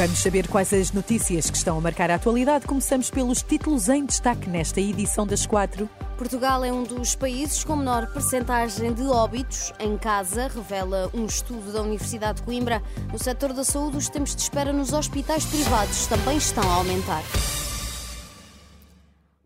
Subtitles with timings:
[0.00, 2.66] Vamos saber quais as notícias que estão a marcar a atualidade.
[2.66, 5.90] Começamos pelos títulos em destaque nesta edição das quatro.
[6.16, 11.70] Portugal é um dos países com menor percentagem de óbitos em casa, revela um estudo
[11.70, 12.82] da Universidade de Coimbra.
[13.12, 17.22] No setor da saúde, os tempos de espera nos hospitais privados também estão a aumentar.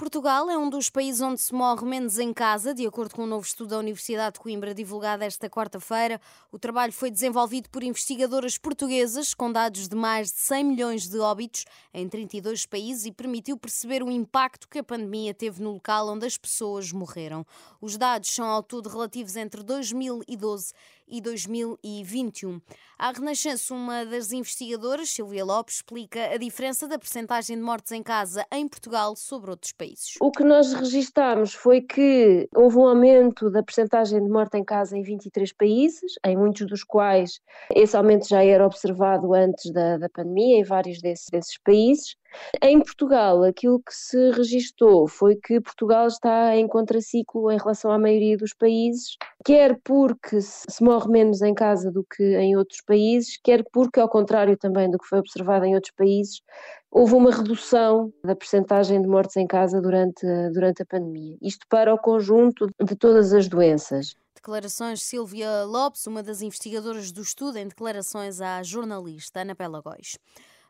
[0.00, 3.26] Portugal é um dos países onde se morre menos em casa, de acordo com um
[3.26, 6.18] novo estudo da Universidade de Coimbra divulgado esta quarta-feira.
[6.50, 11.18] O trabalho foi desenvolvido por investigadoras portuguesas com dados de mais de 100 milhões de
[11.18, 16.08] óbitos em 32 países e permitiu perceber o impacto que a pandemia teve no local
[16.08, 17.44] onde as pessoas morreram.
[17.78, 20.72] Os dados são ao todo relativos entre 2012
[21.10, 22.60] e 2021.
[22.96, 28.02] A Renascença, uma das investigadoras, Silvia Lopes, explica a diferença da percentagem de mortes em
[28.02, 29.89] casa em Portugal sobre outros países.
[30.20, 34.96] O que nós registámos foi que houve um aumento da percentagem de morte em casa
[34.96, 37.40] em 23 países, em muitos dos quais
[37.74, 42.16] esse aumento já era observado antes da, da pandemia, em vários desses países.
[42.62, 47.98] Em Portugal, aquilo que se registou foi que Portugal está em contraciclo em relação à
[47.98, 53.38] maioria dos países, quer porque se morre menos em casa do que em outros países,
[53.42, 56.42] quer porque, ao contrário também do que foi observado em outros países,
[56.90, 61.36] houve uma redução da percentagem de mortes em casa durante, durante a pandemia.
[61.40, 64.16] Isto para o conjunto de todas as doenças.
[64.34, 70.16] Declarações de Silvia Lopes, uma das investigadoras do estudo, em declarações à jornalista Ana Pelagóis.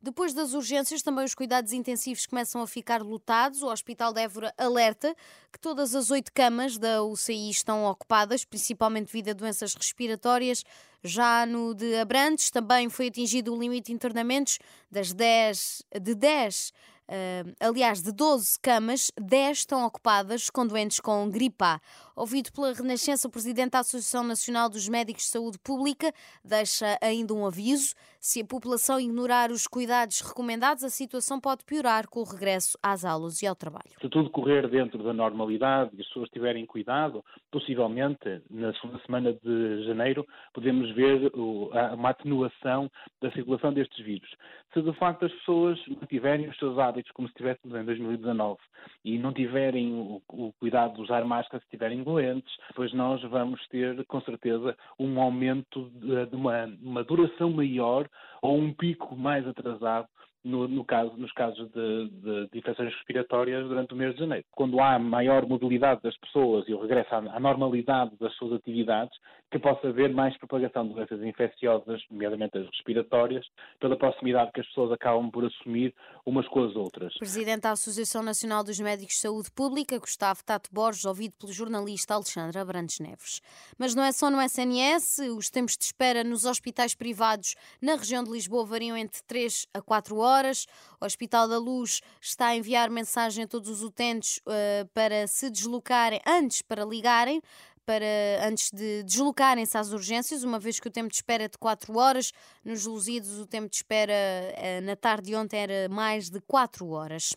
[0.00, 3.62] Depois das urgências, também os cuidados intensivos começam a ficar lotados.
[3.62, 5.14] O Hospital de Évora alerta
[5.52, 10.62] que todas as oito camas da UCI estão ocupadas, principalmente devido a doenças respiratórias.
[11.02, 16.72] Já no de Abrantes também foi atingido o limite de internamentos das 10, de 10
[17.08, 21.80] Uh, aliás, de 12 camas, 10 estão ocupadas com doentes com gripe A.
[22.14, 26.12] Ouvido pela Renascença, o presidente da Associação Nacional dos Médicos de Saúde Pública
[26.44, 27.94] deixa ainda um aviso.
[28.20, 33.04] Se a população ignorar os cuidados recomendados, a situação pode piorar com o regresso às
[33.04, 33.88] aulas e ao trabalho.
[34.00, 39.32] Se tudo correr dentro da normalidade e as pessoas tiverem cuidado, possivelmente na segunda semana
[39.32, 42.90] de janeiro podemos ver uma atenuação
[43.22, 44.28] da circulação destes vírus.
[44.74, 48.58] Se de facto as pessoas mantiverem os seus hábitos hábitos como se estivéssemos em 2019
[49.04, 53.64] e não tiverem o, o cuidado de usar máscara se estiverem doentes, depois nós vamos
[53.68, 58.08] ter, com certeza, um aumento de, de uma, uma duração maior
[58.42, 60.08] ou um pico mais atrasado
[60.44, 64.44] no, no caso, nos casos de, de, de, infecções respiratórias durante o mês de janeiro.
[64.52, 69.16] Quando há maior mobilidade das pessoas e o regresso à, à normalidade das suas atividades,
[69.50, 73.46] que possa haver mais propagação de doenças infecciosas, nomeadamente as respiratórias,
[73.80, 75.94] pela proximidade que as pessoas acabam por assumir
[76.24, 77.14] umas com as outras.
[77.18, 82.14] Presidente da Associação Nacional dos Médicos de Saúde Pública, Gustavo Tato Borges, ouvido pelo jornalista
[82.14, 83.40] Alexandra Abrantes Neves.
[83.78, 88.22] Mas não é só no SNS, os tempos de espera nos hospitais privados na região
[88.22, 90.66] de Lisboa variam entre 3 a 4 horas horas.
[91.00, 95.50] O Hospital da Luz está a enviar mensagem a todos os utentes uh, para se
[95.50, 97.40] deslocarem antes para ligarem
[97.88, 101.56] para antes de deslocarem-se às urgências, uma vez que o tempo de espera é de
[101.56, 102.32] 4 horas.
[102.62, 106.86] Nos Luzidos, o tempo de espera uh, na tarde de ontem era mais de 4
[106.90, 107.34] horas.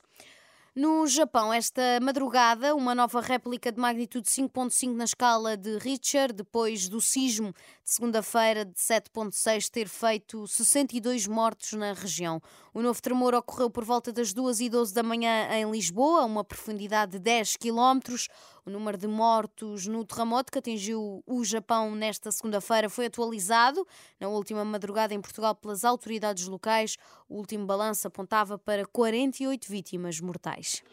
[0.74, 6.88] No Japão, esta madrugada, uma nova réplica de magnitude 5.5 na escala de Richter, depois
[6.88, 12.42] do sismo de segunda-feira de 7.6 ter feito 62 mortos na região.
[12.74, 16.26] O novo tremor ocorreu por volta das 2 e 12 da manhã em Lisboa, a
[16.26, 18.30] uma profundidade de 10 quilómetros.
[18.64, 23.88] O número de mortos no terremoto que atingiu o Japão nesta segunda-feira foi atualizado
[24.20, 26.96] na última madrugada em Portugal pelas autoridades locais.
[27.28, 30.84] O último balanço apontava para 48 vítimas mortais.